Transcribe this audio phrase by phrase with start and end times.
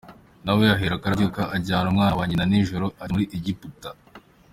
[0.45, 3.89] Na we aherako arabyuka ajyana umwana na nyina nijoro, ajya muri Egiputa